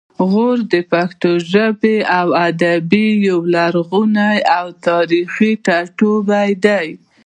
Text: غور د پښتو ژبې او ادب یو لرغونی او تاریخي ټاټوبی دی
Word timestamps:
غور 0.29 0.57
د 0.73 0.75
پښتو 0.91 1.29
ژبې 1.51 1.97
او 2.19 2.27
ادب 2.47 2.89
یو 3.27 3.39
لرغونی 3.53 4.37
او 4.57 4.65
تاریخي 4.87 5.51
ټاټوبی 5.65 6.51
دی 6.65 6.87